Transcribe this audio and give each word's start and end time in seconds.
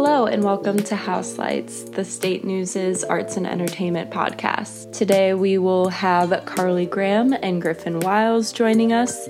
Hello, 0.00 0.26
and 0.26 0.44
welcome 0.44 0.80
to 0.84 0.94
House 0.94 1.38
Lights, 1.38 1.82
the 1.82 2.04
State 2.04 2.44
News' 2.44 3.02
arts 3.02 3.36
and 3.36 3.44
entertainment 3.44 4.12
podcast. 4.12 4.92
Today 4.92 5.34
we 5.34 5.58
will 5.58 5.88
have 5.88 6.44
Carly 6.46 6.86
Graham 6.86 7.32
and 7.32 7.60
Griffin 7.60 7.98
Wiles 7.98 8.52
joining 8.52 8.92
us, 8.92 9.26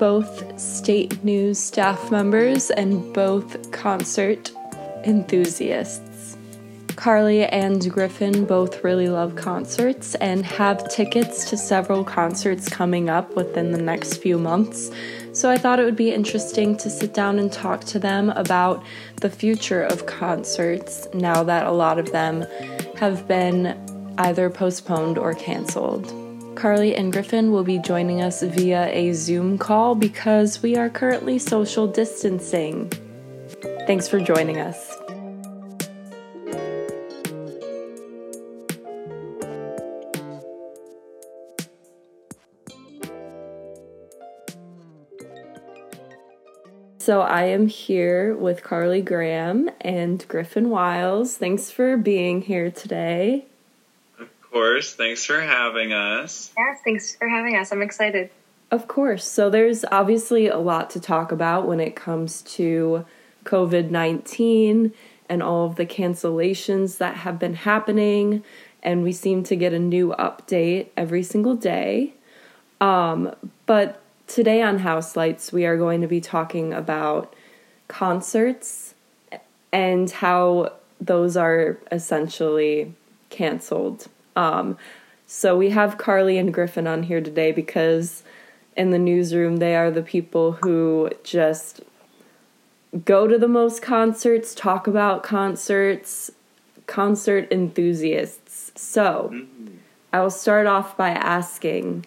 both 0.00 0.58
State 0.58 1.22
News 1.22 1.60
staff 1.60 2.10
members 2.10 2.72
and 2.72 3.14
both 3.14 3.70
concert 3.70 4.50
enthusiasts. 5.04 6.07
Carly 6.98 7.44
and 7.44 7.88
Griffin 7.92 8.44
both 8.44 8.82
really 8.82 9.08
love 9.08 9.36
concerts 9.36 10.16
and 10.16 10.44
have 10.44 10.88
tickets 10.88 11.48
to 11.48 11.56
several 11.56 12.02
concerts 12.02 12.68
coming 12.68 13.08
up 13.08 13.36
within 13.36 13.70
the 13.70 13.80
next 13.80 14.16
few 14.16 14.36
months. 14.36 14.90
So 15.32 15.48
I 15.48 15.58
thought 15.58 15.78
it 15.78 15.84
would 15.84 15.94
be 15.94 16.12
interesting 16.12 16.76
to 16.78 16.90
sit 16.90 17.14
down 17.14 17.38
and 17.38 17.52
talk 17.52 17.84
to 17.84 18.00
them 18.00 18.30
about 18.30 18.82
the 19.20 19.30
future 19.30 19.84
of 19.84 20.06
concerts 20.06 21.06
now 21.14 21.44
that 21.44 21.66
a 21.66 21.70
lot 21.70 22.00
of 22.00 22.10
them 22.10 22.44
have 22.96 23.28
been 23.28 23.78
either 24.18 24.50
postponed 24.50 25.18
or 25.18 25.34
canceled. 25.34 26.12
Carly 26.56 26.96
and 26.96 27.12
Griffin 27.12 27.52
will 27.52 27.62
be 27.62 27.78
joining 27.78 28.22
us 28.22 28.42
via 28.42 28.88
a 28.88 29.12
Zoom 29.12 29.56
call 29.56 29.94
because 29.94 30.64
we 30.64 30.74
are 30.74 30.90
currently 30.90 31.38
social 31.38 31.86
distancing. 31.86 32.90
Thanks 33.86 34.08
for 34.08 34.18
joining 34.18 34.58
us. 34.58 35.07
So 47.08 47.22
I 47.22 47.44
am 47.44 47.68
here 47.68 48.36
with 48.36 48.62
Carly 48.62 49.00
Graham 49.00 49.70
and 49.80 50.28
Griffin 50.28 50.68
Wiles. 50.68 51.38
Thanks 51.38 51.70
for 51.70 51.96
being 51.96 52.42
here 52.42 52.70
today. 52.70 53.46
Of 54.20 54.28
course. 54.42 54.92
Thanks 54.92 55.24
for 55.24 55.40
having 55.40 55.94
us. 55.94 56.52
Yes, 56.54 56.80
thanks 56.84 57.16
for 57.16 57.26
having 57.26 57.56
us. 57.56 57.72
I'm 57.72 57.80
excited. 57.80 58.28
Of 58.70 58.88
course. 58.88 59.26
So 59.26 59.48
there's 59.48 59.86
obviously 59.90 60.48
a 60.48 60.58
lot 60.58 60.90
to 60.90 61.00
talk 61.00 61.32
about 61.32 61.66
when 61.66 61.80
it 61.80 61.96
comes 61.96 62.42
to 62.42 63.06
COVID 63.44 63.90
19 63.90 64.92
and 65.30 65.42
all 65.42 65.64
of 65.64 65.76
the 65.76 65.86
cancellations 65.86 66.98
that 66.98 67.16
have 67.16 67.38
been 67.38 67.54
happening. 67.54 68.44
And 68.82 69.02
we 69.02 69.12
seem 69.12 69.44
to 69.44 69.56
get 69.56 69.72
a 69.72 69.78
new 69.78 70.14
update 70.18 70.88
every 70.94 71.22
single 71.22 71.54
day. 71.54 72.12
Um, 72.82 73.34
but 73.64 74.02
today 74.28 74.62
on 74.62 74.78
House 74.78 75.16
Lights, 75.16 75.52
we 75.52 75.66
are 75.66 75.76
going 75.76 76.02
to 76.02 76.06
be 76.06 76.20
talking 76.20 76.72
about 76.72 77.34
concerts 77.88 78.94
and 79.72 80.10
how 80.10 80.72
those 81.00 81.36
are 81.36 81.78
essentially 81.90 82.94
canceled. 83.30 84.08
Um, 84.36 84.78
so 85.26 85.56
we 85.56 85.70
have 85.70 85.98
Carly 85.98 86.38
and 86.38 86.52
Griffin 86.54 86.86
on 86.86 87.02
here 87.04 87.20
today 87.20 87.52
because 87.52 88.22
in 88.76 88.90
the 88.90 88.98
newsroom, 88.98 89.56
they 89.56 89.74
are 89.74 89.90
the 89.90 90.02
people 90.02 90.52
who 90.52 91.10
just 91.24 91.80
go 93.04 93.26
to 93.26 93.38
the 93.38 93.48
most 93.48 93.82
concerts, 93.82 94.54
talk 94.54 94.86
about 94.86 95.22
concerts, 95.22 96.30
concert 96.86 97.50
enthusiasts. 97.50 98.72
So 98.76 99.30
mm-hmm. 99.32 99.76
I 100.12 100.20
will 100.20 100.30
start 100.30 100.66
off 100.66 100.96
by 100.96 101.10
asking 101.10 102.06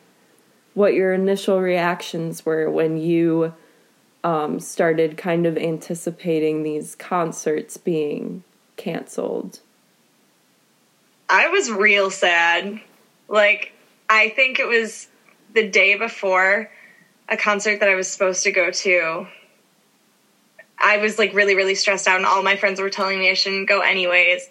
what 0.73 0.93
your 0.93 1.13
initial 1.13 1.61
reactions 1.61 2.45
were 2.45 2.69
when 2.69 2.97
you 2.97 3.53
um, 4.23 4.59
started 4.59 5.17
kind 5.17 5.45
of 5.45 5.57
anticipating 5.57 6.63
these 6.63 6.95
concerts 6.95 7.77
being 7.77 8.43
canceled. 8.77 9.59
I 11.29 11.47
was 11.47 11.71
real 11.71 12.09
sad. 12.09 12.79
Like, 13.27 13.73
I 14.09 14.29
think 14.29 14.59
it 14.59 14.67
was 14.67 15.07
the 15.53 15.67
day 15.69 15.97
before 15.97 16.69
a 17.29 17.37
concert 17.37 17.79
that 17.79 17.89
I 17.89 17.95
was 17.95 18.11
supposed 18.11 18.43
to 18.43 18.51
go 18.51 18.71
to. 18.71 19.27
I 20.77 20.97
was 20.97 21.17
like 21.17 21.33
really, 21.33 21.55
really 21.55 21.75
stressed 21.75 22.07
out, 22.07 22.17
and 22.17 22.25
all 22.25 22.43
my 22.43 22.55
friends 22.55 22.81
were 22.81 22.89
telling 22.89 23.19
me 23.19 23.29
I 23.29 23.33
shouldn't 23.33 23.69
go 23.69 23.81
anyways. 23.81 24.47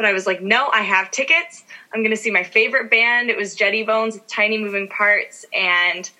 But 0.00 0.08
I 0.08 0.14
was 0.14 0.26
like, 0.26 0.40
no, 0.40 0.70
I 0.72 0.80
have 0.80 1.10
tickets. 1.10 1.62
I'm 1.92 2.00
going 2.00 2.10
to 2.10 2.16
see 2.16 2.30
my 2.30 2.42
favorite 2.42 2.90
band. 2.90 3.28
It 3.28 3.36
was 3.36 3.54
Jetty 3.54 3.82
Bones, 3.82 4.18
Tiny 4.28 4.56
Moving 4.56 4.88
Parts, 4.88 5.44
and 5.54 6.10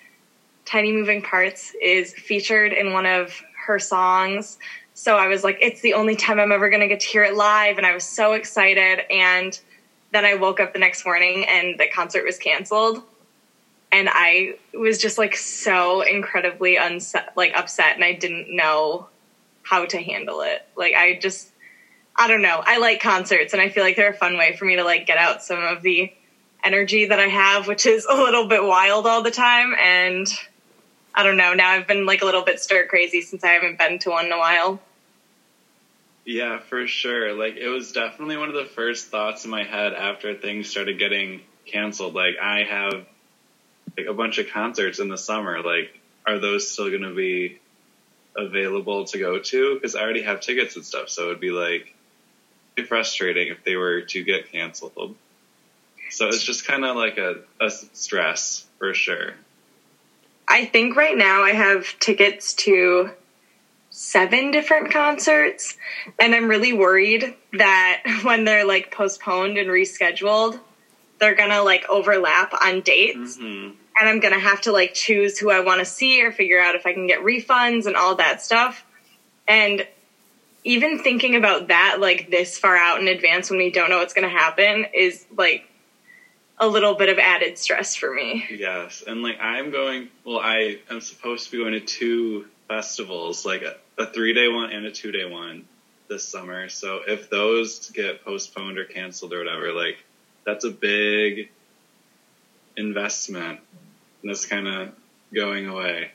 Tiny 0.65 0.91
Moving 0.91 1.23
Parts 1.23 1.73
is 1.81 2.13
featured 2.13 2.73
in 2.73 2.93
one 2.93 3.07
of 3.07 3.41
her 3.65 3.79
songs. 3.79 4.59
So 4.93 5.17
I 5.17 5.29
was 5.29 5.43
like, 5.43 5.57
it's 5.61 5.81
the 5.81 5.95
only 5.95 6.15
time 6.15 6.39
I'm 6.39 6.51
ever 6.51 6.69
going 6.69 6.81
to 6.81 6.87
get 6.87 6.99
to 6.99 7.07
hear 7.07 7.23
it 7.23 7.33
live. 7.33 7.79
And 7.79 7.87
I 7.87 7.95
was 7.95 8.03
so 8.03 8.33
excited. 8.33 8.99
And 9.11 9.59
then 10.11 10.25
I 10.25 10.35
woke 10.35 10.59
up 10.59 10.73
the 10.73 10.79
next 10.79 11.03
morning 11.03 11.45
and 11.49 11.79
the 11.79 11.87
concert 11.91 12.23
was 12.23 12.37
canceled. 12.37 13.01
And 13.91 14.09
I 14.11 14.57
was 14.75 14.99
just 14.99 15.17
like 15.17 15.35
so 15.35 16.01
incredibly 16.01 16.75
unset, 16.75 17.33
like 17.35 17.53
upset, 17.55 17.95
and 17.95 18.03
I 18.03 18.13
didn't 18.13 18.55
know 18.55 19.07
how 19.63 19.85
to 19.85 19.97
handle 19.99 20.41
it. 20.41 20.67
Like, 20.75 20.93
I 20.93 21.17
just 21.19 21.50
I 22.15 22.27
don't 22.27 22.41
know. 22.41 22.61
I 22.63 22.77
like 22.77 23.01
concerts 23.01 23.53
and 23.53 23.61
I 23.61 23.69
feel 23.69 23.83
like 23.83 23.95
they're 23.95 24.11
a 24.11 24.13
fun 24.13 24.37
way 24.37 24.55
for 24.55 24.65
me 24.65 24.75
to 24.75 24.83
like 24.83 25.07
get 25.07 25.17
out 25.17 25.43
some 25.43 25.63
of 25.63 25.81
the 25.81 26.11
energy 26.63 27.05
that 27.05 27.19
I 27.19 27.27
have, 27.27 27.67
which 27.67 27.85
is 27.85 28.05
a 28.05 28.13
little 28.13 28.47
bit 28.47 28.63
wild 28.63 29.07
all 29.07 29.23
the 29.23 29.31
time. 29.31 29.73
And 29.81 30.27
I 31.15 31.23
don't 31.23 31.37
know. 31.37 31.53
Now 31.53 31.69
I've 31.69 31.87
been 31.87 32.05
like 32.05 32.21
a 32.21 32.25
little 32.25 32.43
bit 32.43 32.59
stir 32.59 32.87
crazy 32.87 33.21
since 33.21 33.43
I 33.43 33.53
haven't 33.53 33.77
been 33.77 33.99
to 33.99 34.11
one 34.11 34.25
in 34.25 34.31
a 34.31 34.37
while. 34.37 34.79
Yeah, 36.25 36.59
for 36.59 36.87
sure. 36.87 37.33
Like 37.33 37.55
it 37.55 37.67
was 37.67 37.91
definitely 37.91 38.37
one 38.37 38.49
of 38.49 38.55
the 38.55 38.65
first 38.65 39.07
thoughts 39.07 39.45
in 39.45 39.51
my 39.51 39.63
head 39.63 39.93
after 39.93 40.35
things 40.35 40.69
started 40.69 40.99
getting 40.99 41.41
canceled. 41.65 42.13
Like 42.13 42.35
I 42.41 42.63
have 42.63 43.05
like 43.97 44.07
a 44.07 44.13
bunch 44.13 44.37
of 44.37 44.49
concerts 44.49 44.99
in 44.99 45.09
the 45.09 45.17
summer. 45.17 45.61
Like 45.61 45.99
are 46.25 46.39
those 46.39 46.69
still 46.69 46.89
going 46.89 47.01
to 47.01 47.15
be 47.15 47.59
available 48.37 49.05
to 49.05 49.17
go 49.17 49.39
to? 49.39 49.73
Because 49.73 49.95
I 49.95 50.01
already 50.01 50.21
have 50.21 50.41
tickets 50.41 50.75
and 50.75 50.85
stuff. 50.85 51.09
So 51.09 51.27
it'd 51.27 51.39
be 51.39 51.51
like 51.51 51.93
frustrating 52.87 53.49
if 53.49 53.63
they 53.63 53.75
were 53.75 54.01
to 54.01 54.23
get 54.23 54.51
canceled. 54.51 55.15
So 56.09 56.27
it's 56.27 56.43
just 56.43 56.65
kind 56.67 56.83
of 56.83 56.95
like 56.95 57.17
a, 57.17 57.37
a 57.59 57.69
stress 57.69 58.65
for 58.79 58.93
sure. 58.93 59.33
I 60.47 60.65
think 60.65 60.97
right 60.97 61.17
now 61.17 61.43
I 61.43 61.51
have 61.51 61.97
tickets 61.99 62.53
to 62.55 63.11
seven 63.89 64.51
different 64.51 64.91
concerts, 64.91 65.77
and 66.19 66.35
I'm 66.35 66.49
really 66.49 66.73
worried 66.73 67.35
that 67.53 68.03
when 68.23 68.43
they're 68.43 68.65
like 68.65 68.91
postponed 68.91 69.57
and 69.57 69.69
rescheduled, 69.69 70.59
they're 71.19 71.35
gonna 71.35 71.61
like 71.63 71.85
overlap 71.89 72.53
on 72.61 72.81
dates. 72.81 73.37
Mm-hmm. 73.37 73.75
And 73.99 74.09
I'm 74.09 74.19
gonna 74.19 74.39
have 74.39 74.61
to 74.61 74.71
like 74.71 74.93
choose 74.93 75.37
who 75.37 75.51
I 75.51 75.61
wanna 75.61 75.85
see 75.85 76.21
or 76.23 76.31
figure 76.31 76.59
out 76.59 76.75
if 76.75 76.85
I 76.85 76.93
can 76.93 77.07
get 77.07 77.21
refunds 77.21 77.85
and 77.85 77.95
all 77.95 78.15
that 78.15 78.41
stuff. 78.41 78.83
And 79.47 79.87
even 80.63 80.99
thinking 80.99 81.35
about 81.35 81.69
that 81.69 81.97
like 81.99 82.29
this 82.29 82.57
far 82.57 82.77
out 82.77 82.99
in 82.99 83.07
advance 83.07 83.49
when 83.49 83.59
we 83.59 83.71
don't 83.71 83.89
know 83.89 83.97
what's 83.97 84.13
going 84.13 84.29
to 84.29 84.35
happen 84.35 84.85
is 84.93 85.25
like 85.35 85.67
a 86.59 86.67
little 86.67 86.93
bit 86.93 87.09
of 87.09 87.17
added 87.17 87.57
stress 87.57 87.95
for 87.95 88.13
me. 88.13 88.45
Yes, 88.51 89.03
and 89.05 89.23
like 89.23 89.39
I'm 89.41 89.71
going. 89.71 90.09
Well, 90.23 90.39
I 90.39 90.77
am 90.89 91.01
supposed 91.01 91.45
to 91.45 91.51
be 91.51 91.57
going 91.57 91.73
to 91.73 91.79
two 91.79 92.45
festivals, 92.67 93.45
like 93.45 93.63
a, 93.63 93.75
a 93.97 94.05
three 94.05 94.33
day 94.33 94.47
one 94.47 94.71
and 94.71 94.85
a 94.85 94.91
two 94.91 95.11
day 95.11 95.25
one 95.25 95.65
this 96.07 96.23
summer. 96.23 96.69
So 96.69 97.01
if 97.07 97.29
those 97.29 97.89
get 97.89 98.23
postponed 98.23 98.77
or 98.77 98.85
canceled 98.85 99.33
or 99.33 99.39
whatever, 99.39 99.73
like 99.73 99.97
that's 100.45 100.63
a 100.63 100.69
big 100.69 101.49
investment, 102.77 103.59
and 104.21 104.31
it's 104.31 104.45
kind 104.45 104.67
of 104.67 104.89
going 105.33 105.67
away. 105.67 106.11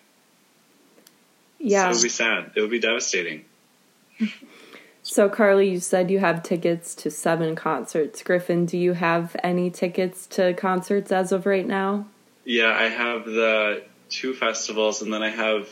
Yeah, 1.58 1.84
so 1.84 1.90
it 1.90 1.94
would 1.94 2.02
be 2.04 2.08
sad. 2.08 2.52
It 2.54 2.60
would 2.60 2.70
be 2.70 2.80
devastating. 2.80 3.44
So, 5.02 5.28
Carly, 5.28 5.70
you 5.70 5.78
said 5.78 6.10
you 6.10 6.18
have 6.18 6.42
tickets 6.42 6.94
to 6.96 7.10
seven 7.12 7.54
concerts. 7.54 8.22
Griffin, 8.22 8.66
do 8.66 8.76
you 8.76 8.94
have 8.94 9.36
any 9.42 9.70
tickets 9.70 10.26
to 10.28 10.52
concerts 10.54 11.12
as 11.12 11.30
of 11.30 11.46
right 11.46 11.66
now? 11.66 12.06
Yeah, 12.44 12.76
I 12.76 12.88
have 12.88 13.24
the 13.24 13.84
two 14.08 14.34
festivals, 14.34 15.02
and 15.02 15.12
then 15.12 15.22
I 15.22 15.30
have 15.30 15.68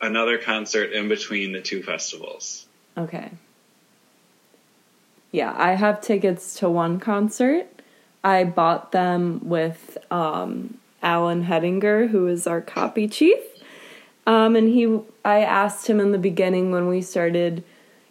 another 0.00 0.38
concert 0.38 0.92
in 0.92 1.08
between 1.08 1.52
the 1.52 1.60
two 1.60 1.82
festivals. 1.82 2.66
Okay. 2.98 3.30
Yeah, 5.30 5.54
I 5.56 5.72
have 5.72 6.00
tickets 6.00 6.54
to 6.56 6.68
one 6.68 6.98
concert. 6.98 7.68
I 8.24 8.44
bought 8.44 8.92
them 8.92 9.40
with 9.48 9.98
um, 10.10 10.78
Alan 11.02 11.44
Hedinger, 11.44 12.08
who 12.08 12.26
is 12.26 12.46
our 12.46 12.60
copy 12.60 13.08
chief. 13.08 13.38
Um, 14.26 14.54
and 14.56 14.68
he, 14.68 15.00
I 15.24 15.40
asked 15.40 15.88
him 15.88 15.98
in 16.00 16.12
the 16.12 16.18
beginning 16.18 16.70
when 16.70 16.86
we 16.86 17.02
started 17.02 17.64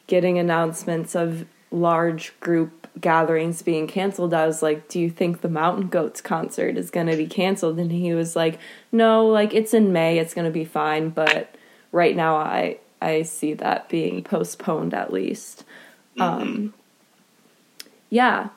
getting 0.08 0.38
announcements 0.38 1.16
of 1.16 1.46
large 1.72 2.38
group 2.42 2.82
gatherings 3.00 3.62
being 3.62 3.88
canceled, 3.88 4.34
I 4.34 4.46
was 4.46 4.62
like, 4.62 4.90
Do 4.90 5.00
you 5.00 5.10
think 5.10 5.42
the 5.42 5.50
Mountain 5.50 5.88
Goats 5.88 6.22
concert 6.22 6.78
is 6.78 6.92
going 6.92 7.08
to 7.08 7.16
be 7.16 7.28
canceled? 7.28 7.80
And 7.80 7.92
he 7.92 8.14
was 8.14 8.36
like, 8.36 8.60
No, 8.92 9.26
like 9.26 9.54
it's 9.54 9.74
in 9.74 9.94
May, 9.94 10.20
it's 10.20 10.34
going 10.34 10.46
to 10.46 10.52
be 10.52 10.66
fine. 10.66 11.10
But 11.10 11.56
right 11.92 12.16
now, 12.16 12.36
I, 12.36 12.78
I 13.02 13.22
see 13.22 13.54
that 13.56 13.90
being 13.90 14.24
postponed 14.24 14.94
at 14.94 15.14
least. 15.14 15.64
Um, 16.20 16.74
yeah. 18.10 18.50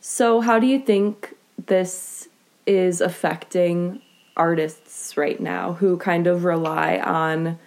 So, 0.00 0.40
how 0.40 0.58
do 0.58 0.66
you 0.66 0.78
think 0.78 1.34
this 1.66 2.28
is 2.66 3.00
affecting 3.00 4.00
artists 4.40 5.18
right 5.18 5.38
now 5.38 5.74
who 5.74 5.98
kind 5.98 6.26
of 6.26 6.44
rely 6.44 6.98
on 6.98 7.58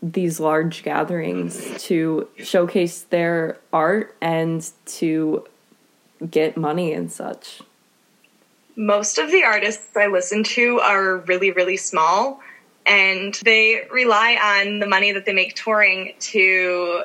these 0.00 0.38
large 0.38 0.84
gatherings 0.84 1.82
to 1.82 2.28
showcase 2.38 3.02
their 3.02 3.58
art 3.72 4.14
and 4.20 4.70
to 4.86 5.44
get 6.30 6.56
money 6.56 6.92
and 6.92 7.10
such? 7.10 7.62
Most 8.76 9.18
of 9.18 9.32
the 9.32 9.42
artists 9.42 9.96
I 9.96 10.06
listen 10.06 10.44
to 10.44 10.78
are 10.78 11.16
really, 11.16 11.50
really 11.50 11.76
small 11.76 12.40
and 12.86 13.34
they 13.44 13.88
rely 13.92 14.38
on 14.40 14.78
the 14.78 14.86
money 14.86 15.10
that 15.10 15.26
they 15.26 15.32
make 15.32 15.56
touring 15.56 16.14
to 16.20 17.02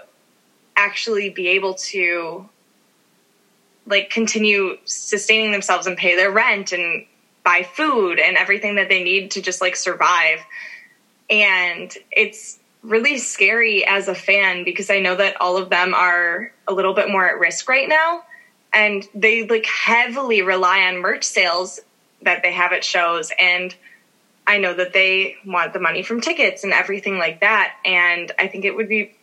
actually 0.75 1.31
be 1.31 1.47
able 1.47 1.73
to 1.73 2.47
like 3.87 4.11
continue 4.11 4.77
sustaining 4.85 5.51
themselves 5.51 5.87
and 5.87 5.97
pay 5.97 6.15
their 6.15 6.31
rent 6.31 6.71
and 6.71 7.07
buy 7.43 7.63
food 7.63 8.19
and 8.19 8.37
everything 8.37 8.75
that 8.75 8.89
they 8.89 9.03
need 9.03 9.31
to 9.31 9.41
just 9.41 9.61
like 9.61 9.75
survive. 9.75 10.39
And 11.29 11.93
it's 12.11 12.59
really 12.83 13.17
scary 13.17 13.85
as 13.85 14.07
a 14.07 14.15
fan 14.15 14.63
because 14.63 14.89
I 14.89 14.99
know 14.99 15.15
that 15.15 15.39
all 15.41 15.57
of 15.57 15.69
them 15.69 15.93
are 15.93 16.51
a 16.67 16.73
little 16.73 16.93
bit 16.93 17.09
more 17.09 17.27
at 17.27 17.39
risk 17.39 17.69
right 17.69 17.87
now 17.87 18.23
and 18.73 19.07
they 19.13 19.47
like 19.47 19.65
heavily 19.65 20.41
rely 20.41 20.81
on 20.81 20.97
merch 20.97 21.23
sales 21.23 21.79
that 22.23 22.41
they 22.43 22.51
have 22.51 22.73
at 22.73 22.83
shows 22.83 23.31
and 23.39 23.73
I 24.45 24.57
know 24.57 24.73
that 24.73 24.91
they 24.91 25.37
want 25.45 25.71
the 25.71 25.79
money 25.79 26.03
from 26.03 26.19
tickets 26.19 26.65
and 26.65 26.73
everything 26.73 27.17
like 27.17 27.39
that 27.39 27.73
and 27.85 28.31
I 28.37 28.47
think 28.47 28.65
it 28.65 28.75
would 28.75 28.89
be 28.89 29.15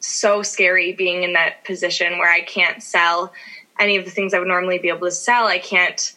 so 0.00 0.42
scary 0.42 0.92
being 0.92 1.22
in 1.22 1.34
that 1.34 1.64
position 1.64 2.18
where 2.18 2.30
I 2.30 2.40
can't 2.40 2.82
sell 2.82 3.32
any 3.78 3.96
of 3.96 4.04
the 4.04 4.10
things 4.10 4.32
I 4.32 4.38
would 4.38 4.48
normally 4.48 4.78
be 4.78 4.88
able 4.88 5.06
to 5.06 5.10
sell. 5.10 5.46
I 5.46 5.58
can't 5.58 6.14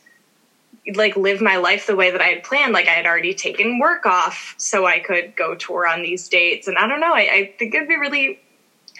like 0.93 1.15
live 1.15 1.41
my 1.41 1.57
life 1.57 1.87
the 1.87 1.95
way 1.95 2.11
that 2.11 2.21
I 2.21 2.27
had 2.27 2.43
planned. 2.43 2.73
Like 2.73 2.87
I 2.87 2.91
had 2.91 3.05
already 3.05 3.33
taken 3.33 3.79
work 3.79 4.05
off 4.05 4.53
so 4.57 4.85
I 4.85 4.99
could 4.99 5.35
go 5.35 5.55
tour 5.55 5.87
on 5.87 6.01
these 6.01 6.27
dates. 6.29 6.67
And 6.67 6.77
I 6.77 6.87
don't 6.87 6.99
know, 6.99 7.13
I, 7.13 7.29
I 7.31 7.53
think 7.57 7.73
it'd 7.73 7.87
be 7.87 7.97
really 7.97 8.39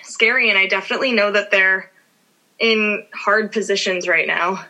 scary. 0.03 0.49
And 0.49 0.57
I 0.57 0.67
definitely 0.67 1.11
know 1.11 1.31
that 1.31 1.51
they're 1.51 1.91
in 2.57 3.05
hard 3.13 3.51
positions 3.51 4.07
right 4.07 4.27
now. 4.27 4.65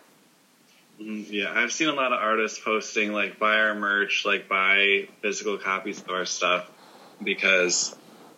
Mm, 1.02 1.26
yeah, 1.30 1.52
I've 1.54 1.72
seen 1.72 1.90
a 1.90 1.94
lot 1.94 2.14
of 2.14 2.20
artists 2.20 2.60
posting 2.60 3.14
like 3.14 3.40
buy 3.40 3.60
our 3.60 3.76
merch, 3.76 4.26
like 4.26 4.48
buy 4.48 5.08
physical 5.22 5.58
copies 5.58 6.02
of 6.02 6.10
our 6.10 6.26
stuff 6.26 6.70
because 7.24 7.96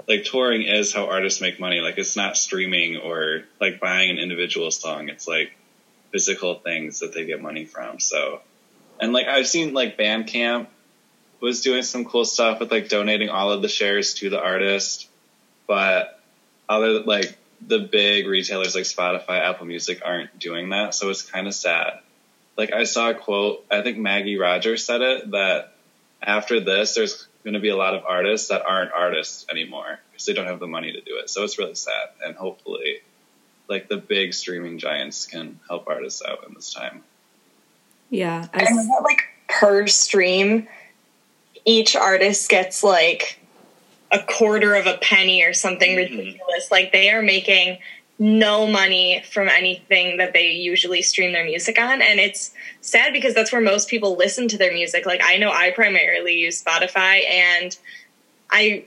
like 0.08 0.24
touring 0.24 0.64
is 0.64 0.94
how 0.94 1.08
artists 1.08 1.42
make 1.42 1.60
money. 1.60 1.82
Like 1.82 1.98
it's 1.98 2.16
not 2.16 2.38
streaming 2.38 2.98
or 2.98 3.44
like 3.60 3.80
buying 3.80 4.10
an 4.10 4.18
individual 4.18 4.72
song. 4.72 5.10
It's 5.10 5.28
like 5.28 5.52
physical 6.12 6.56
things 6.56 7.00
that 7.00 7.14
they 7.14 7.26
get 7.26 7.42
money 7.42 7.66
from. 7.66 8.00
So, 8.00 8.42
and 9.00 9.14
like 9.14 9.28
I've 9.28 9.48
seen 9.48 9.74
like 9.74 9.98
Bandcamp 9.98 10.68
was 11.40 11.62
doing 11.62 11.84
some 11.84 12.06
cool 12.06 12.26
stuff 12.26 12.60
with 12.60 12.72
like 12.72 12.90
donating 12.90 13.30
all 13.30 13.52
of 13.52 13.62
the 13.62 13.68
shares 13.68 14.16
to 14.16 14.30
the 14.30 14.42
artist, 14.42 15.08
but 15.68 16.20
other 16.68 17.02
like 17.02 17.38
the 17.66 17.80
big 17.80 18.28
retailers 18.28 18.76
like 18.76 18.84
Spotify, 18.84 19.42
Apple 19.42 19.66
Music 19.66 20.02
aren't 20.04 20.38
doing 20.40 20.70
that. 20.70 20.94
So 20.94 21.10
it's 21.10 21.22
kind 21.22 21.48
of 21.48 21.54
sad. 21.54 22.00
Like 22.58 22.74
I 22.74 22.86
saw 22.86 23.12
a 23.12 23.14
quote, 23.14 23.66
I 23.70 23.82
think 23.82 23.98
Maggie 23.98 24.38
Rogers 24.38 24.84
said 24.84 25.02
it 25.02 25.32
that 25.32 25.74
after 26.22 26.60
this, 26.60 26.96
there's 26.96 27.28
going 27.44 27.54
to 27.54 27.60
be 27.60 27.70
a 27.70 27.78
lot 27.78 27.94
of 27.94 28.04
artists 28.06 28.50
that 28.50 28.66
aren't 28.66 28.92
artists 28.92 29.46
anymore 29.50 30.00
because 30.12 30.26
they 30.26 30.34
don't 30.34 30.48
have 30.48 30.60
the 30.60 30.68
money 30.68 30.92
to 30.92 31.02
do 31.02 31.18
it. 31.18 31.30
So 31.30 31.44
it's 31.44 31.60
really 31.60 31.76
sad. 31.76 32.10
And 32.26 32.36
hopefully, 32.36 33.02
like 33.70 33.88
the 33.88 33.98
big 33.98 34.34
streaming 34.34 34.80
giants 34.80 35.28
can 35.28 35.60
help 35.68 35.88
artists 35.88 36.24
out 36.28 36.46
in 36.48 36.54
this 36.56 36.74
time. 36.74 37.04
Yeah. 38.10 38.48
I 38.54 38.64
know 38.64 38.84
that 38.84 39.02
like 39.04 39.24
per 39.48 39.88
stream, 39.88 40.68
each 41.66 41.96
artist 41.96 42.50
gets 42.50 42.84
like 42.84 43.40
a 44.12 44.20
quarter 44.24 44.76
of 44.76 44.86
a 44.86 44.98
penny 44.98 45.44
or 45.44 45.54
something 45.54 45.92
mm-hmm. 45.92 46.18
ridiculous. 46.18 46.72
Like 46.72 46.92
they 46.92 47.10
are 47.10 47.22
making 47.22 47.80
no 48.20 48.66
money 48.66 49.24
from 49.32 49.48
anything 49.48 50.18
that 50.18 50.34
they 50.34 50.52
usually 50.52 51.02
stream 51.02 51.34
their 51.34 51.46
music 51.46 51.80
on 51.80 52.02
and 52.02 52.20
it's 52.20 52.52
sad 52.82 53.14
because 53.14 53.36
that's 53.36 53.52
where 53.52 53.62
most 53.62 53.88
people 53.88 54.18
listen 54.18 54.48
to 54.48 54.58
their 54.58 54.74
music 54.74 55.06
like 55.06 55.22
i 55.24 55.38
know 55.38 55.52
i 55.52 55.70
primarily 55.70 56.34
use 56.34 56.64
spotify 56.64 57.22
and 57.30 57.78
i 58.50 58.84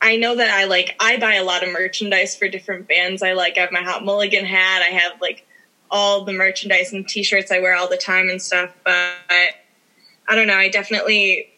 i 0.00 0.16
know 0.16 0.36
that 0.36 0.50
i 0.50 0.66
like 0.66 0.94
i 1.00 1.16
buy 1.16 1.34
a 1.34 1.42
lot 1.42 1.64
of 1.64 1.72
merchandise 1.72 2.36
for 2.36 2.48
different 2.48 2.86
bands 2.86 3.24
i 3.24 3.32
like 3.32 3.58
i 3.58 3.60
have 3.60 3.72
my 3.72 3.82
hot 3.82 4.04
mulligan 4.04 4.44
hat 4.44 4.82
i 4.82 4.94
have 4.94 5.20
like 5.20 5.44
all 5.90 6.24
the 6.24 6.32
merchandise 6.32 6.92
and 6.92 7.08
t-shirts 7.08 7.50
i 7.50 7.58
wear 7.58 7.74
all 7.74 7.88
the 7.88 7.96
time 7.96 8.28
and 8.28 8.40
stuff 8.40 8.70
but 8.84 9.12
i 9.26 10.34
don't 10.34 10.46
know 10.46 10.56
i 10.56 10.68
definitely 10.68 11.48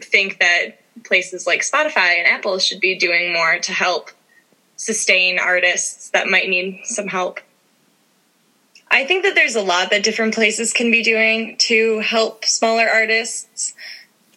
think 0.00 0.38
that 0.38 0.78
places 1.04 1.46
like 1.46 1.62
spotify 1.62 2.18
and 2.18 2.26
apple 2.26 2.58
should 2.58 2.80
be 2.80 2.98
doing 2.98 3.32
more 3.32 3.58
to 3.58 3.72
help 3.72 4.10
sustain 4.78 5.38
artists 5.38 6.08
that 6.10 6.28
might 6.28 6.48
need 6.48 6.80
some 6.84 7.08
help. 7.08 7.40
I 8.90 9.04
think 9.04 9.24
that 9.24 9.34
there's 9.34 9.56
a 9.56 9.60
lot 9.60 9.90
that 9.90 10.02
different 10.02 10.34
places 10.34 10.72
can 10.72 10.90
be 10.90 11.02
doing 11.02 11.56
to 11.58 11.98
help 11.98 12.46
smaller 12.46 12.88
artists. 12.88 13.74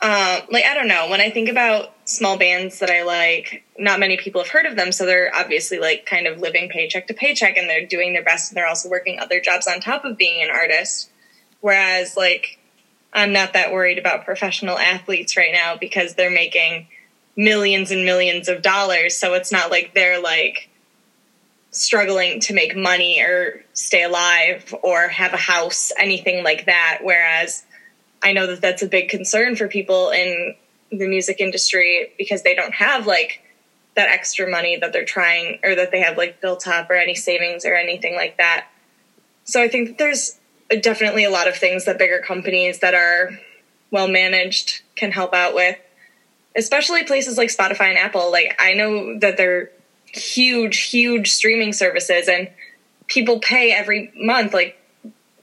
Um, 0.03 0.41
like, 0.49 0.65
I 0.65 0.73
don't 0.73 0.87
know, 0.87 1.09
when 1.09 1.21
I 1.21 1.29
think 1.29 1.47
about 1.47 1.93
small 2.05 2.35
bands 2.35 2.79
that 2.79 2.89
I 2.89 3.03
like, 3.03 3.63
not 3.77 3.99
many 3.99 4.17
people 4.17 4.41
have 4.41 4.49
heard 4.49 4.65
of 4.65 4.75
them. 4.75 4.91
So 4.91 5.05
they're 5.05 5.31
obviously 5.33 5.77
like 5.77 6.07
kind 6.07 6.25
of 6.25 6.39
living 6.39 6.69
paycheck 6.69 7.05
to 7.07 7.13
paycheck 7.13 7.55
and 7.55 7.69
they're 7.69 7.85
doing 7.85 8.13
their 8.13 8.23
best 8.23 8.51
and 8.51 8.57
they're 8.57 8.67
also 8.67 8.89
working 8.89 9.19
other 9.19 9.39
jobs 9.39 9.67
on 9.67 9.79
top 9.79 10.03
of 10.03 10.17
being 10.17 10.41
an 10.43 10.49
artist. 10.49 11.11
Whereas, 11.59 12.17
like, 12.17 12.57
I'm 13.13 13.31
not 13.31 13.53
that 13.53 13.71
worried 13.71 13.99
about 13.99 14.25
professional 14.25 14.79
athletes 14.79 15.37
right 15.37 15.51
now 15.53 15.77
because 15.77 16.15
they're 16.15 16.31
making 16.31 16.87
millions 17.35 17.91
and 17.91 18.03
millions 18.03 18.49
of 18.49 18.63
dollars. 18.63 19.15
So 19.15 19.35
it's 19.35 19.51
not 19.51 19.69
like 19.69 19.93
they're 19.93 20.21
like 20.21 20.69
struggling 21.69 22.39
to 22.41 22.53
make 22.53 22.75
money 22.75 23.21
or 23.21 23.63
stay 23.73 24.03
alive 24.03 24.73
or 24.81 25.09
have 25.09 25.33
a 25.33 25.37
house, 25.37 25.91
anything 25.97 26.43
like 26.43 26.65
that. 26.65 26.99
Whereas 27.03 27.63
I 28.23 28.33
know 28.33 28.47
that 28.47 28.61
that's 28.61 28.81
a 28.81 28.87
big 28.87 29.09
concern 29.09 29.55
for 29.55 29.67
people 29.67 30.09
in 30.11 30.55
the 30.91 31.07
music 31.07 31.39
industry 31.39 32.13
because 32.17 32.43
they 32.43 32.55
don't 32.55 32.73
have 32.73 33.07
like 33.07 33.41
that 33.95 34.09
extra 34.09 34.49
money 34.49 34.77
that 34.77 34.93
they're 34.93 35.05
trying 35.05 35.59
or 35.63 35.75
that 35.75 35.91
they 35.91 36.01
have 36.01 36.17
like 36.17 36.41
built 36.41 36.67
up 36.67 36.89
or 36.89 36.93
any 36.93 37.15
savings 37.15 37.65
or 37.65 37.75
anything 37.75 38.15
like 38.15 38.37
that. 38.37 38.67
So 39.43 39.61
I 39.61 39.67
think 39.67 39.89
that 39.89 39.97
there's 39.97 40.39
definitely 40.81 41.23
a 41.23 41.29
lot 41.29 41.47
of 41.47 41.55
things 41.55 41.85
that 41.85 41.97
bigger 41.97 42.19
companies 42.19 42.79
that 42.79 42.93
are 42.93 43.39
well 43.91 44.07
managed 44.07 44.81
can 44.95 45.11
help 45.11 45.33
out 45.33 45.53
with 45.53 45.77
especially 46.55 47.03
places 47.03 47.37
like 47.37 47.49
Spotify 47.49 47.89
and 47.89 47.97
Apple. 47.97 48.31
Like 48.31 48.55
I 48.59 48.73
know 48.73 49.17
that 49.19 49.37
they're 49.37 49.71
huge, 50.05 50.81
huge 50.89 51.31
streaming 51.31 51.73
services, 51.73 52.27
and 52.27 52.49
people 53.07 53.39
pay 53.39 53.71
every 53.71 54.11
month. 54.15 54.53
Like 54.53 54.77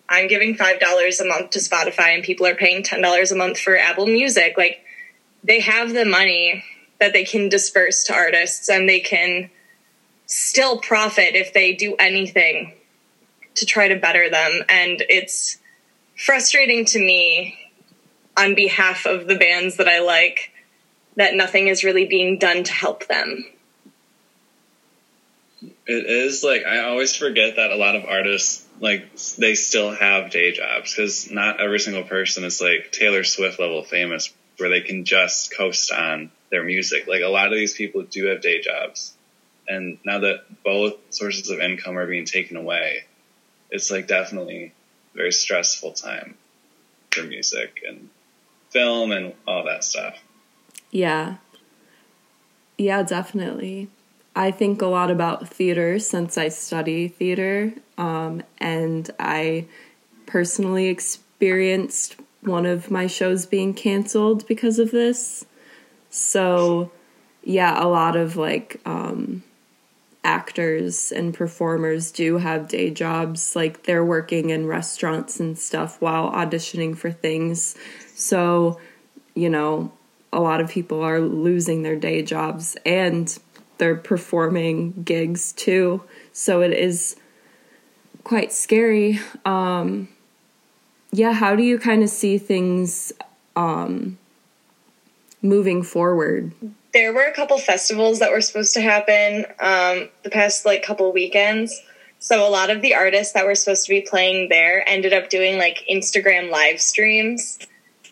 I'm 0.09 0.29
giving 0.29 0.55
five 0.55 0.81
dollars 0.81 1.21
a 1.21 1.27
month 1.27 1.51
to 1.51 1.59
Spotify, 1.59 2.15
and 2.15 2.23
people 2.23 2.47
are 2.47 2.55
paying 2.55 2.83
ten 2.83 3.03
dollars 3.03 3.31
a 3.31 3.37
month 3.37 3.59
for 3.59 3.77
Apple 3.77 4.07
Music. 4.07 4.55
Like 4.57 4.85
they 5.45 5.61
have 5.61 5.93
the 5.93 6.05
money 6.05 6.65
that 6.99 7.13
they 7.13 7.25
can 7.25 7.49
disperse 7.49 8.05
to 8.05 8.15
artists, 8.15 8.69
and 8.69 8.89
they 8.89 9.01
can 9.01 9.51
still 10.27 10.79
profit 10.79 11.35
if 11.35 11.53
they 11.53 11.75
do 11.75 11.95
anything 11.99 12.75
to 13.55 13.67
try 13.67 13.89
to 13.89 13.97
better 13.97 14.31
them. 14.31 14.63
And 14.69 15.03
it's 15.09 15.59
frustrating 16.17 16.85
to 16.87 16.99
me 16.99 17.59
on 18.37 18.55
behalf 18.55 19.05
of 19.05 19.27
the 19.27 19.37
bands 19.37 19.77
that 19.77 19.89
I 19.89 20.01
like 20.01 20.53
that 21.17 21.35
nothing 21.35 21.67
is 21.67 21.83
really 21.83 22.07
being 22.07 22.39
done 22.39 22.63
to 22.63 22.73
help 22.73 23.07
them. 23.09 23.45
It 25.89 26.05
is 26.05 26.45
like 26.45 26.67
I 26.67 26.81
always 26.81 27.17
forget 27.17 27.57
that 27.57 27.71
a 27.71 27.77
lot 27.77 27.97
of 27.97 28.05
artists 28.05 28.67
like 28.79 29.17
they 29.39 29.55
still 29.55 29.91
have 29.95 30.31
day 30.31 30.53
jobs 30.53 30.95
because 30.95 31.31
not 31.31 31.61
every 31.61 31.81
single 31.81 32.03
person 32.03 32.45
is 32.45 32.61
like 32.61 32.93
Taylor 32.93 33.25
Swift 33.25 33.59
level 33.59 33.83
famous 33.83 34.33
where 34.59 34.69
they 34.69 34.83
can 34.83 35.07
just 35.07 35.57
coast 35.57 35.91
on 35.91 36.31
their 36.51 36.63
music. 36.63 37.07
Like 37.09 37.23
a 37.23 37.29
lot 37.29 37.47
of 37.47 37.55
these 37.55 37.73
people 37.73 38.03
do 38.03 38.27
have 38.27 38.43
day 38.43 38.61
jobs. 38.61 39.15
And 39.67 39.99
now 40.05 40.21
that 40.21 40.63
both 40.63 40.95
sources 41.11 41.49
of 41.49 41.61
income 41.61 41.97
are 41.97 42.07
being 42.07 42.27
taken 42.27 42.59
away, 42.59 43.05
it's 43.71 43.91
like 43.91 44.07
definitely 44.07 44.75
a 45.15 45.17
very 45.17 45.33
stressful 45.33 45.93
time 45.93 46.37
for 47.11 47.23
music 47.23 47.83
and 47.87 48.11
film 48.71 49.11
and 49.13 49.33
all 49.47 49.65
that 49.65 49.85
stuff. 49.85 50.19
Yeah. 50.91 51.37
Yeah, 52.77 53.03
definitely. 53.03 53.89
I 54.39 54.53
think 54.53 54.83
a 54.83 54.87
lot 54.87 55.11
about 55.11 55.49
theater 55.49 55.99
since 55.99 56.39
I 56.39 56.47
study 56.47 57.09
theater, 57.09 57.73
um, 57.99 58.45
and 58.59 59.11
I 59.19 59.67
personally 60.27 60.87
experienced 60.87 62.15
one 62.43 62.65
of 62.65 62.89
my 62.89 63.09
shows 63.09 63.47
being 63.47 63.75
canceled 63.75 64.47
because 64.47 64.79
of 64.79 64.93
this. 64.93 65.45
So, 66.11 66.93
yeah, 67.43 67.83
a 67.83 67.89
lot 67.89 68.15
of 68.15 68.37
like 68.37 68.81
um, 68.87 69.43
actors 70.23 71.11
and 71.11 71.35
performers 71.35 72.13
do 72.13 72.39
have 72.39 72.69
day 72.69 72.91
jobs 72.91 73.57
like 73.57 73.83
they're 73.83 74.05
working 74.05 74.51
in 74.51 74.69
restaurants 74.69 75.41
and 75.41 75.59
stuff 75.59 76.01
while 76.01 76.31
auditioning 76.31 76.97
for 76.97 77.11
things 77.11 77.77
so 78.15 78.79
you 79.35 79.49
know 79.49 79.91
a 80.33 80.41
lot 80.41 80.61
of 80.61 80.69
people 80.69 81.03
are 81.03 81.21
losing 81.21 81.83
their 81.83 81.97
day 81.97 82.21
jobs 82.21 82.77
and 82.85 83.39
they're 83.79 83.97
performing 83.97 84.93
gigs 85.03 85.53
too 85.53 86.03
so 86.33 86.61
it 86.61 86.73
is 86.73 87.17
quite 88.25 88.53
scary 88.53 89.19
um 89.45 90.09
yeah 91.13 91.33
how 91.33 91.57
do 91.57 91.63
you 91.63 91.79
kind 91.79 92.03
of 92.03 92.09
see 92.09 92.39
things 92.39 93.13
um 93.57 94.19
moving 95.41 95.83
forward 95.83 96.53
there 96.93 97.13
were 97.13 97.25
a 97.25 97.33
couple 97.33 97.59
festivals 97.59 98.19
that 98.19 98.33
were 98.33 98.41
supposed 98.41 98.75
to 98.75 98.81
happen 98.81 99.45
um, 99.61 100.09
the 100.23 100.31
past 100.31 100.65
like 100.65 100.83
couple 100.83 101.13
weekends. 101.13 101.81
So 102.19 102.47
a 102.47 102.51
lot 102.51 102.71
of 102.71 102.83
the 102.83 102.95
artists 102.95 103.35
that 103.35 103.47
were 103.47 103.55
supposed 103.55 103.87
to 103.87 103.91
be 103.91 104.01
playing 104.01 104.49
there 104.49 104.89
ended 104.89 105.13
up 105.13 105.31
doing 105.31 105.59
like 105.59 105.85
Instagram 105.91 106.51
live 106.51 106.81
streams, 106.81 107.59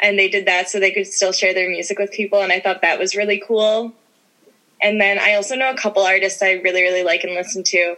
and 0.01 0.19
they 0.19 0.29
did 0.29 0.47
that 0.47 0.69
so 0.69 0.79
they 0.79 0.93
could 0.93 1.07
still 1.07 1.33
share 1.33 1.55
their 1.55 1.69
music 1.69 1.99
with 1.99 2.13
people. 2.13 2.43
And 2.43 2.53
I 2.53 2.61
thought 2.61 2.83
that 2.83 2.99
was 2.99 3.17
really 3.17 3.43
cool. 3.45 3.93
And 4.81 5.01
then 5.01 5.19
I 5.19 5.35
also 5.35 5.57
know 5.57 5.71
a 5.71 5.77
couple 5.77 6.03
artists 6.03 6.43
I 6.43 6.53
really 6.53 6.83
really 6.83 7.03
like 7.03 7.25
and 7.25 7.35
listen 7.35 7.63
to. 7.65 7.97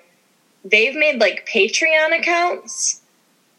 They've 0.65 0.95
made 0.95 1.21
like 1.21 1.49
Patreon 1.53 2.19
accounts, 2.19 3.01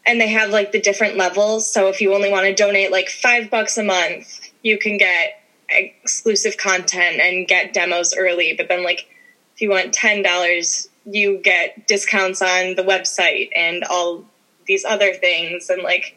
and 0.06 0.20
they 0.20 0.28
have 0.28 0.50
like 0.50 0.72
the 0.72 0.80
different 0.80 1.16
levels. 1.16 1.70
So 1.70 1.88
if 1.88 2.00
you 2.00 2.14
only 2.14 2.30
want 2.30 2.46
to 2.46 2.54
donate 2.54 2.90
like 2.90 3.08
five 3.08 3.50
bucks 3.50 3.78
a 3.78 3.84
month, 3.84 4.50
you 4.62 4.78
can 4.78 4.98
get 4.98 5.40
exclusive 5.68 6.56
content 6.56 7.20
and 7.20 7.46
get 7.46 7.72
demos 7.72 8.14
early. 8.16 8.54
But 8.56 8.68
then, 8.68 8.82
like, 8.82 9.08
if 9.54 9.60
you 9.60 9.70
want 9.70 9.92
ten 9.92 10.22
dollars, 10.22 10.88
you 11.04 11.38
get 11.38 11.86
discounts 11.86 12.42
on 12.42 12.74
the 12.76 12.82
website 12.82 13.50
and 13.56 13.84
all 13.84 14.24
these 14.66 14.84
other 14.84 15.14
things. 15.14 15.68
And 15.70 15.82
like, 15.82 16.16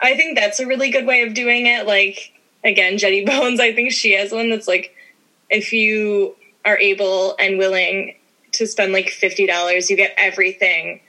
I 0.00 0.16
think 0.16 0.38
that's 0.38 0.60
a 0.60 0.66
really 0.66 0.90
good 0.90 1.06
way 1.06 1.22
of 1.22 1.34
doing 1.34 1.66
it. 1.66 1.86
Like, 1.86 2.32
again, 2.64 2.98
Jetty 2.98 3.24
Bones, 3.26 3.60
I 3.60 3.72
think 3.72 3.92
she 3.92 4.12
has 4.12 4.32
one 4.32 4.50
that's 4.50 4.68
like, 4.68 4.94
if 5.50 5.72
you 5.72 6.36
are 6.64 6.78
able 6.78 7.36
and 7.38 7.58
willing 7.58 8.16
to 8.52 8.66
spend 8.66 8.92
like 8.92 9.08
fifty 9.08 9.46
dollars, 9.46 9.90
you 9.90 9.96
get 9.96 10.14
everything 10.16 11.00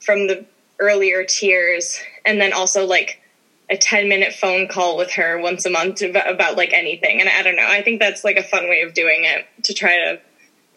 from 0.00 0.26
the 0.26 0.46
earlier 0.78 1.24
tiers, 1.24 1.98
and 2.24 2.40
then 2.40 2.52
also 2.52 2.86
like 2.86 3.20
a 3.70 3.76
10 3.76 4.08
minute 4.08 4.32
phone 4.32 4.68
call 4.68 4.96
with 4.96 5.12
her 5.12 5.38
once 5.40 5.66
a 5.66 5.70
month 5.70 6.00
about, 6.02 6.30
about, 6.30 6.56
like 6.56 6.72
anything. 6.72 7.20
And 7.20 7.28
I 7.28 7.42
don't 7.42 7.56
know, 7.56 7.66
I 7.66 7.82
think 7.82 8.00
that's 8.00 8.24
like 8.24 8.36
a 8.36 8.42
fun 8.42 8.68
way 8.68 8.82
of 8.82 8.94
doing 8.94 9.24
it 9.24 9.46
to 9.64 9.74
try 9.74 9.96
to 9.96 10.20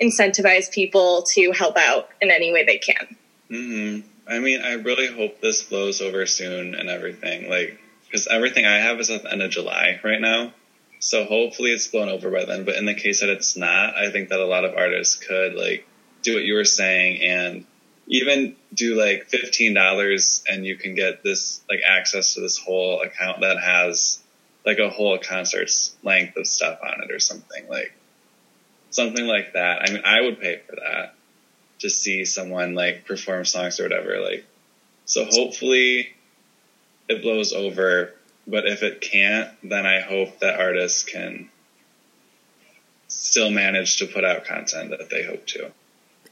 incentivize 0.02 0.72
people 0.72 1.24
to 1.34 1.52
help 1.52 1.78
out 1.78 2.10
in 2.22 2.32
any 2.32 2.52
way 2.52 2.66
they 2.66 2.80
can. 2.80 3.16
Mm-hmm. 3.50 4.08
I 4.28 4.40
mean, 4.40 4.62
I 4.62 4.74
really 4.74 5.08
hope 5.08 5.42
this 5.42 5.64
blows 5.64 6.02
over 6.02 6.26
soon 6.26 6.76
and 6.76 6.90
everything. 6.90 7.50
Like, 7.50 7.80
because 8.06 8.28
everything 8.28 8.66
I 8.66 8.78
have 8.78 9.00
is 9.00 9.10
at 9.10 9.24
the 9.24 9.32
end 9.32 9.42
of 9.42 9.52
July 9.52 10.00
right 10.04 10.20
now. 10.20 10.54
So 11.02 11.26
hopefully 11.26 11.72
it's 11.72 11.88
blown 11.88 12.10
over 12.10 12.30
by 12.30 12.46
then. 12.46 12.64
But 12.64 12.76
in 12.76 12.86
the 12.86 12.94
case 12.94 13.22
that 13.22 13.30
it's 13.30 13.58
not, 13.58 13.98
I 13.98 14.12
think 14.12 14.30
that 14.30 14.40
a 14.40 14.46
lot 14.46 14.66
of 14.66 14.76
artists 14.76 15.16
could 15.16 15.56
like 15.56 15.88
do 16.22 16.36
what 16.36 16.44
you 16.44 16.54
were 16.54 16.64
saying 16.64 17.22
and 17.24 17.66
even 18.06 18.56
do 18.74 18.96
like 18.96 19.26
fifteen 19.26 19.74
dollars 19.74 20.44
and 20.48 20.64
you 20.64 20.78
can 20.78 20.94
get 20.94 21.24
this 21.24 21.62
like 21.68 21.80
access 21.88 22.36
to 22.36 22.42
this 22.42 22.58
whole 22.58 23.02
account 23.02 23.42
that 23.42 23.60
has 23.60 24.22
like 24.64 24.78
a 24.78 24.90
whole 24.90 25.18
concert's 25.18 25.96
length 26.04 26.38
of 26.38 26.46
stuff 26.46 26.80
on 26.84 27.04
it 27.04 27.12
or 27.12 27.20
something 27.20 27.68
like 27.68 27.94
something 28.92 29.26
like 29.26 29.54
that. 29.54 29.82
I 29.82 29.92
mean, 29.92 30.04
I 30.06 30.22
would 30.22 30.40
pay 30.40 30.62
for 30.68 30.76
that 30.76 31.16
to 31.80 31.90
see 31.90 32.26
someone 32.26 32.76
like 32.76 33.06
perform 33.06 33.46
songs 33.46 33.80
or 33.80 33.84
whatever. 33.84 34.20
Like, 34.20 34.46
so 35.06 35.26
hopefully 35.26 36.14
it 37.10 37.24
blows 37.24 37.54
over. 37.54 38.14
But 38.48 38.66
if 38.66 38.84
it 38.84 39.02
can't, 39.02 39.50
then 39.64 39.86
I 39.86 40.02
hope 40.02 40.40
that 40.40 40.60
artists 40.60 41.04
can 41.04 41.50
still 43.08 43.52
manage 43.52 43.98
to 43.98 44.08
put 44.08 44.24
out 44.24 44.46
content 44.46 44.92
that 44.92 45.10
they 45.10 45.24
hope 45.24 45.46
to 45.48 45.72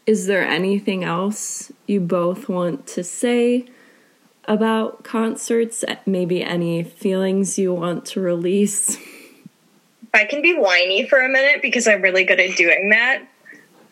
is 0.09 0.25
there 0.25 0.43
anything 0.43 1.03
else 1.03 1.71
you 1.85 1.99
both 1.99 2.49
want 2.49 2.87
to 2.87 3.03
say 3.03 3.63
about 4.45 5.03
concerts? 5.03 5.85
Maybe 6.07 6.43
any 6.43 6.81
feelings 6.81 7.59
you 7.59 7.71
want 7.75 8.07
to 8.07 8.19
release? 8.19 8.97
I 10.11 10.25
can 10.25 10.41
be 10.41 10.57
whiny 10.57 11.07
for 11.07 11.19
a 11.19 11.29
minute 11.29 11.61
because 11.61 11.87
I'm 11.87 12.01
really 12.01 12.23
good 12.23 12.39
at 12.39 12.55
doing 12.55 12.89
that. 12.89 13.19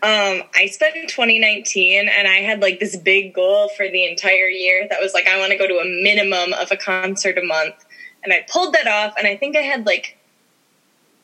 Um, 0.01 0.41
I 0.55 0.65
spent 0.71 0.95
2019 1.07 2.09
and 2.09 2.27
I 2.27 2.37
had 2.37 2.63
like 2.63 2.79
this 2.79 2.95
big 2.95 3.35
goal 3.35 3.69
for 3.77 3.87
the 3.87 4.07
entire 4.07 4.47
year 4.47 4.87
that 4.89 4.99
was 4.99 5.13
like, 5.13 5.27
I 5.27 5.37
want 5.37 5.51
to 5.51 5.57
go 5.59 5.67
to 5.67 5.75
a 5.75 5.85
minimum 5.85 6.53
of 6.53 6.71
a 6.71 6.77
concert 6.77 7.37
a 7.37 7.43
month. 7.43 7.85
And 8.23 8.33
I 8.33 8.45
pulled 8.49 8.73
that 8.73 8.87
off, 8.87 9.15
and 9.17 9.27
I 9.27 9.37
think 9.37 9.55
I 9.55 9.61
had 9.61 9.85
like 9.85 10.17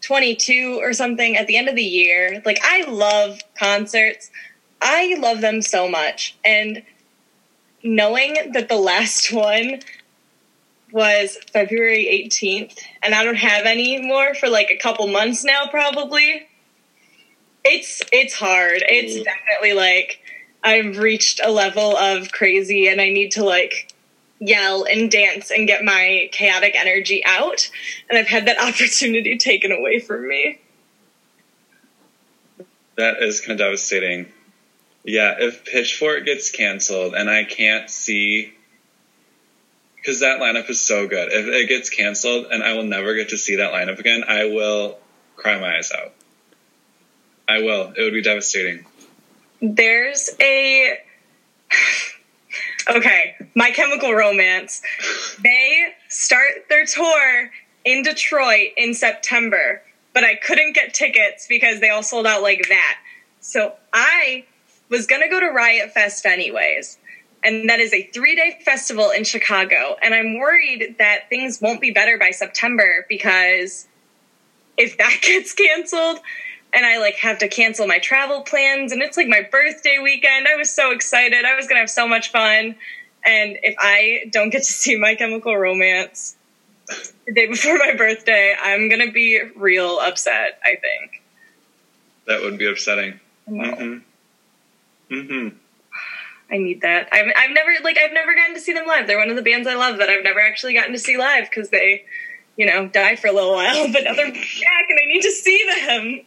22 0.01 0.79
or 0.81 0.93
something 0.93 1.37
at 1.37 1.47
the 1.47 1.57
end 1.57 1.69
of 1.69 1.75
the 1.75 1.83
year. 1.83 2.41
Like, 2.45 2.59
I 2.63 2.89
love 2.89 3.41
concerts. 3.57 4.29
I 4.81 5.15
love 5.19 5.41
them 5.41 5.61
so 5.61 5.89
much. 5.89 6.37
And 6.43 6.83
knowing 7.83 8.51
that 8.53 8.69
the 8.69 8.77
last 8.77 9.31
one 9.33 9.79
was 10.91 11.37
February 11.51 12.05
18th, 12.05 12.77
and 13.01 13.15
I 13.15 13.23
don't 13.23 13.35
have 13.35 13.65
any 13.65 13.99
more 13.99 14.35
for 14.35 14.47
like 14.47 14.69
a 14.69 14.77
couple 14.77 15.07
months 15.07 15.43
now, 15.43 15.67
probably. 15.69 16.47
It's 17.65 18.01
it's 18.11 18.33
hard. 18.35 18.83
It's 18.85 19.15
mm. 19.15 19.23
definitely 19.23 19.73
like 19.73 20.19
I've 20.63 20.97
reached 20.97 21.41
a 21.43 21.49
level 21.49 21.97
of 21.97 22.31
crazy, 22.31 22.87
and 22.87 23.01
I 23.01 23.09
need 23.09 23.31
to 23.31 23.43
like 23.43 23.92
yell 24.47 24.85
and 24.85 25.09
dance 25.09 25.51
and 25.51 25.67
get 25.67 25.83
my 25.83 26.29
chaotic 26.31 26.75
energy 26.75 27.23
out. 27.25 27.69
And 28.09 28.17
I've 28.17 28.27
had 28.27 28.47
that 28.47 28.59
opportunity 28.59 29.37
taken 29.37 29.71
away 29.71 29.99
from 29.99 30.27
me. 30.27 30.59
That 32.95 33.23
is 33.23 33.41
kind 33.41 33.53
of 33.53 33.57
devastating. 33.57 34.31
Yeah, 35.03 35.35
if 35.39 35.65
Pitchfork 35.65 36.25
gets 36.25 36.51
canceled 36.51 37.13
and 37.13 37.29
I 37.29 37.43
can't 37.43 37.89
see, 37.89 38.53
because 39.95 40.19
that 40.19 40.39
lineup 40.39 40.69
is 40.69 40.79
so 40.79 41.07
good. 41.07 41.29
If 41.31 41.47
it 41.47 41.67
gets 41.67 41.89
canceled 41.89 42.47
and 42.51 42.63
I 42.63 42.73
will 42.73 42.83
never 42.83 43.15
get 43.15 43.29
to 43.29 43.37
see 43.37 43.57
that 43.57 43.73
lineup 43.73 43.99
again, 43.99 44.23
I 44.27 44.45
will 44.45 44.97
cry 45.35 45.59
my 45.59 45.77
eyes 45.77 45.91
out. 45.91 46.13
I 47.47 47.59
will. 47.59 47.93
It 47.97 48.01
would 48.01 48.13
be 48.13 48.21
devastating. 48.21 48.85
There's 49.61 50.29
a. 50.39 50.99
okay, 52.89 53.35
My 53.55 53.71
Chemical 53.71 54.13
Romance. 54.13 54.81
They 55.41 55.93
start 56.09 56.65
their 56.69 56.85
tour 56.85 57.51
in 57.85 58.03
Detroit 58.03 58.71
in 58.77 58.93
September, 58.93 59.81
but 60.13 60.23
I 60.23 60.35
couldn't 60.35 60.73
get 60.73 60.93
tickets 60.93 61.47
because 61.47 61.79
they 61.79 61.89
all 61.89 62.03
sold 62.03 62.25
out 62.25 62.41
like 62.41 62.67
that. 62.69 62.97
So 63.39 63.73
I 63.91 64.45
was 64.89 65.07
going 65.07 65.21
to 65.21 65.29
go 65.29 65.39
to 65.39 65.47
Riot 65.47 65.91
Fest 65.91 66.25
anyways. 66.25 66.97
And 67.43 67.69
that 67.69 67.79
is 67.79 67.93
a 67.93 68.03
three 68.13 68.35
day 68.35 68.59
festival 68.63 69.11
in 69.11 69.25
Chicago. 69.25 69.97
And 70.01 70.13
I'm 70.13 70.39
worried 70.39 70.95
that 70.99 71.29
things 71.29 71.59
won't 71.61 71.81
be 71.81 71.91
better 71.91 72.17
by 72.17 72.31
September 72.31 73.05
because 73.09 73.87
if 74.77 74.97
that 74.97 75.19
gets 75.21 75.53
canceled 75.53 76.19
and 76.73 76.85
I 76.85 76.99
like 76.99 77.15
have 77.15 77.39
to 77.39 77.47
cancel 77.47 77.87
my 77.87 77.99
travel 77.99 78.41
plans 78.41 78.91
and 78.91 79.01
it's 79.01 79.17
like 79.17 79.27
my 79.27 79.47
birthday 79.49 79.99
weekend, 80.01 80.47
I 80.47 80.55
was 80.55 80.69
so 80.69 80.91
excited. 80.91 81.45
I 81.45 81.55
was 81.55 81.67
going 81.67 81.75
to 81.75 81.81
have 81.81 81.89
so 81.89 82.07
much 82.07 82.31
fun. 82.31 82.75
And 83.25 83.57
if 83.63 83.75
I 83.79 84.25
don't 84.31 84.49
get 84.49 84.63
to 84.63 84.71
see 84.71 84.97
my 84.97 85.15
chemical 85.15 85.55
romance 85.55 86.35
the 87.25 87.33
day 87.33 87.47
before 87.47 87.77
my 87.77 87.93
birthday, 87.95 88.55
I'm 88.61 88.89
going 88.89 89.05
to 89.05 89.11
be 89.11 89.41
real 89.55 89.99
upset, 89.99 90.59
I 90.63 90.75
think. 90.75 91.21
That 92.27 92.41
would 92.41 92.57
be 92.57 92.69
upsetting. 92.69 93.19
Mm-hmm. 93.49 93.99
Mm-hmm. 95.13 95.57
I 96.51 96.57
need 96.57 96.81
that. 96.81 97.09
I've 97.11 97.27
I've 97.35 97.51
never 97.51 97.71
like 97.83 97.97
I've 97.97 98.13
never 98.13 98.35
gotten 98.35 98.53
to 98.53 98.61
see 98.61 98.73
them 98.73 98.85
live. 98.85 99.07
They're 99.07 99.17
one 99.17 99.29
of 99.29 99.35
the 99.35 99.41
bands 99.41 99.67
I 99.67 99.75
love 99.75 99.97
that 99.97 100.09
I've 100.09 100.23
never 100.23 100.39
actually 100.39 100.73
gotten 100.73 100.93
to 100.93 100.99
see 100.99 101.17
live 101.17 101.49
because 101.49 101.69
they, 101.69 102.05
you 102.57 102.65
know, 102.65 102.87
died 102.87 103.19
for 103.19 103.27
a 103.27 103.31
little 103.31 103.53
while. 103.53 103.87
But 103.91 104.03
now 104.03 104.13
they're 104.13 104.31
back 104.31 104.89
and 104.89 104.99
I 105.01 105.07
need 105.07 105.21
to 105.21 105.31
see 105.31 105.65
them. 105.87 106.21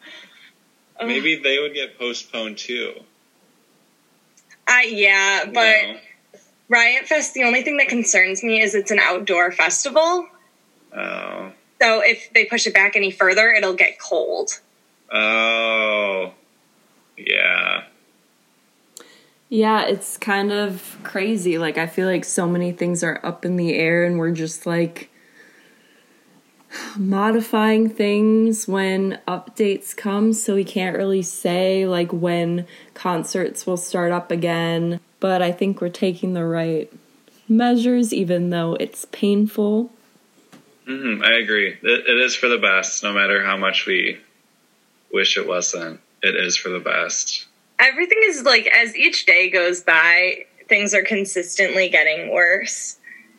Maybe 1.01 1.37
they 1.43 1.59
would 1.59 1.75
get 1.75 1.99
postponed 1.99 2.59
too. 2.59 2.93
Uh, 4.69 4.81
yeah, 4.87 5.45
but 5.53 5.83
you 5.83 5.93
know? 5.93 5.99
Riot 6.69 7.07
Fest. 7.07 7.35
The 7.35 7.45
only 7.45 7.63
thing 7.63 7.77
that 7.77 7.89
concerns 7.89 8.43
me 8.43 8.61
is 8.61 8.75
it's 8.75 8.91
an 8.91 8.99
outdoor 8.99 9.53
festival. 9.53 10.27
Oh. 10.97 11.53
So 11.81 12.01
if 12.01 12.33
they 12.33 12.47
push 12.47 12.67
it 12.67 12.75
back 12.75 12.97
any 12.97 13.11
further, 13.11 13.53
it'll 13.53 13.75
get 13.75 13.99
cold. 14.01 14.61
Oh. 15.13 16.33
Yeah. 17.17 17.85
Yeah, 19.49 19.87
it's 19.87 20.17
kind 20.17 20.51
of 20.53 20.99
crazy. 21.05 21.59
Like, 21.59 21.79
I 21.79 21.87
feel 21.87 22.09
like 22.09 22.25
so 22.25 22.49
many 22.49 22.73
things 22.73 23.05
are 23.05 23.21
up 23.23 23.45
in 23.45 23.57
the 23.57 23.75
air, 23.75 24.05
and 24.05 24.19
we're 24.19 24.33
just 24.33 24.67
like 24.67 25.11
modifying 26.99 27.89
things 27.89 28.67
when 28.67 29.19
updates 29.29 29.97
come, 29.97 30.33
so 30.33 30.55
we 30.55 30.65
can't 30.65 30.97
really 30.97 31.23
say 31.23 31.87
like 31.87 32.13
when 32.13 32.67
concerts 32.95 33.67
will 33.67 33.77
start 33.77 34.13
up 34.13 34.31
again. 34.31 35.01
But 35.21 35.43
I 35.43 35.53
think 35.53 35.81
we're 35.81 35.89
taking 35.89 36.35
the 36.35 36.45
right 36.45 36.93
measures, 37.49 38.13
even 38.13 38.51
though 38.51 38.75
it's 38.75 39.05
painful. 39.07 39.91
Mm-hmm, 40.87 41.23
I 41.23 41.33
agree. 41.35 41.77
It, 41.83 42.07
it 42.07 42.19
is 42.19 42.37
for 42.37 42.49
the 42.49 42.59
best, 42.59 43.03
no 43.03 43.13
matter 43.13 43.45
how 43.45 43.57
much 43.57 43.87
we 43.87 44.19
wish 45.13 45.37
it 45.37 45.47
wasn't. 45.47 46.01
It 46.23 46.37
is 46.37 46.57
for 46.57 46.69
the 46.69 46.81
best. 46.81 47.47
Everything 47.79 48.19
is 48.25 48.43
like, 48.43 48.67
as 48.67 48.97
each 48.97 49.27
day 49.27 49.51
goes 49.51 49.83
by, 49.83 50.45
things 50.69 50.95
are 50.95 51.03
consistently 51.03 51.89
getting 51.89 52.33
worse. 52.33 52.96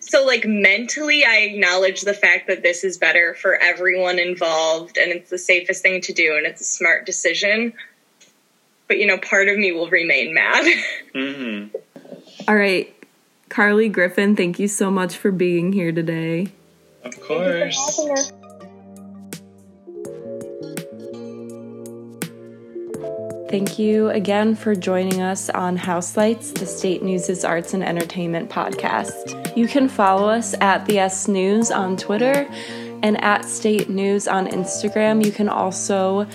So, 0.07 0.25
like, 0.25 0.45
mentally, 0.45 1.25
I 1.25 1.39
acknowledge 1.39 2.01
the 2.01 2.13
fact 2.13 2.47
that 2.47 2.63
this 2.63 2.85
is 2.85 2.97
better 2.97 3.33
for 3.33 3.55
everyone 3.55 4.19
involved 4.19 4.97
and 4.97 5.11
it's 5.11 5.29
the 5.29 5.37
safest 5.37 5.81
thing 5.81 5.99
to 6.01 6.13
do 6.13 6.35
and 6.37 6.45
it's 6.45 6.61
a 6.61 6.63
smart 6.63 7.05
decision. 7.05 7.73
But, 8.87 8.99
you 8.99 9.05
know, 9.05 9.17
part 9.17 9.49
of 9.49 9.57
me 9.57 9.73
will 9.73 9.89
remain 9.89 10.33
mad. 10.33 10.65
Mm-hmm. 11.15 11.75
All 12.47 12.55
right, 12.55 12.93
Carly 13.49 13.89
Griffin, 13.89 14.35
thank 14.35 14.59
you 14.59 14.67
so 14.67 14.91
much 14.91 15.17
for 15.17 15.31
being 15.31 15.73
here 15.73 15.91
today. 15.91 16.49
Of 17.03 17.19
course. 17.19 18.31
Thank 23.49 23.79
you 23.79 24.09
again 24.09 24.55
for 24.55 24.75
joining 24.75 25.21
us 25.21 25.49
on 25.49 25.77
House 25.77 26.17
Lights, 26.17 26.51
the 26.51 26.65
State 26.65 27.01
News' 27.01 27.45
arts 27.45 27.73
and 27.73 27.81
entertainment 27.81 28.49
podcast. 28.49 29.55
You 29.55 29.67
can 29.67 29.87
follow 29.87 30.27
us 30.27 30.53
at 30.59 30.85
the 30.85 30.99
S 30.99 31.29
News 31.29 31.71
on 31.71 31.95
Twitter 31.95 32.45
and 33.03 33.23
at 33.23 33.45
State 33.45 33.89
News 33.89 34.27
on 34.27 34.47
Instagram. 34.47 35.23
You 35.23 35.31
can 35.31 35.47
also 35.47 36.27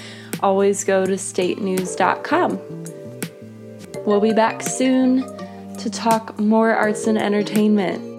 always 0.43 0.85
go 0.85 1.05
to 1.05 1.13
statenews.com. 1.13 2.59
We'll 4.07 4.21
be 4.21 4.33
back 4.33 4.63
soon 4.63 5.21
to 5.77 5.91
talk 5.91 6.39
more 6.39 6.73
arts 6.75 7.07
and 7.07 7.19
entertainment. 7.19 8.12